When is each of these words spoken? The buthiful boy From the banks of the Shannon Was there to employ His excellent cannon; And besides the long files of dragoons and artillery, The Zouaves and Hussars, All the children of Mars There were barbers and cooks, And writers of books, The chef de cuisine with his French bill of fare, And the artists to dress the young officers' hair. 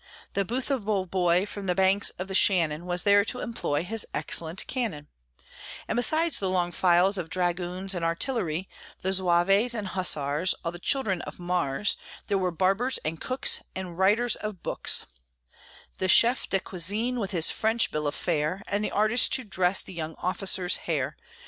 The 0.33 0.43
buthiful 0.43 1.05
boy 1.05 1.45
From 1.45 1.67
the 1.67 1.75
banks 1.75 2.09
of 2.17 2.27
the 2.27 2.33
Shannon 2.33 2.87
Was 2.87 3.03
there 3.03 3.23
to 3.25 3.39
employ 3.39 3.83
His 3.83 4.03
excellent 4.15 4.65
cannon; 4.65 5.09
And 5.87 5.95
besides 5.95 6.39
the 6.39 6.49
long 6.49 6.71
files 6.71 7.19
of 7.19 7.29
dragoons 7.29 7.93
and 7.93 8.03
artillery, 8.03 8.67
The 9.03 9.13
Zouaves 9.13 9.75
and 9.75 9.89
Hussars, 9.89 10.55
All 10.65 10.71
the 10.71 10.79
children 10.79 11.21
of 11.21 11.37
Mars 11.37 11.97
There 12.29 12.39
were 12.39 12.49
barbers 12.49 12.97
and 13.05 13.21
cooks, 13.21 13.61
And 13.75 13.95
writers 13.95 14.35
of 14.37 14.63
books, 14.63 15.05
The 15.99 16.07
chef 16.09 16.49
de 16.49 16.59
cuisine 16.59 17.19
with 17.19 17.29
his 17.29 17.51
French 17.51 17.91
bill 17.91 18.07
of 18.07 18.15
fare, 18.15 18.63
And 18.65 18.83
the 18.83 18.89
artists 18.89 19.29
to 19.35 19.43
dress 19.43 19.83
the 19.83 19.93
young 19.93 20.15
officers' 20.15 20.77
hair. 20.77 21.15